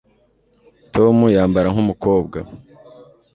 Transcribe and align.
tom 0.93 1.17
yambara 1.35 1.67
nkumukobwa 1.73 2.39